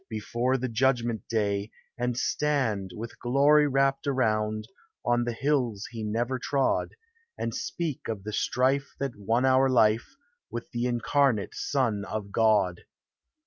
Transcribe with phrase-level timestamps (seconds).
[0.09, 4.67] Before the judgment day, And stand, with glory wrapped around
[5.05, 6.95] On the hills he never trod,
[7.37, 10.15] And speak of the strife that won our life
[10.49, 12.79] With the incarnate Son of God.